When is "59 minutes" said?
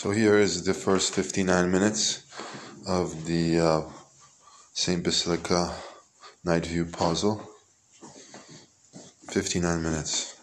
1.14-2.22, 9.28-10.39